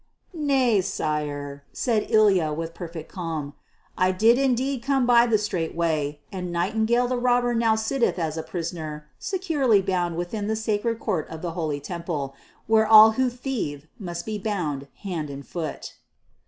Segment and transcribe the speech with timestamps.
[0.33, 3.53] "Nay, sire," said Ilya with perfect calm,
[3.95, 8.35] "I did indeed come by the straight way, and Nightingale the Robber now sitteth as
[8.35, 12.33] a prisoner securely bound within the sacred court of the holy temple,
[12.65, 15.93] where all who thieve must be bound hand and foot."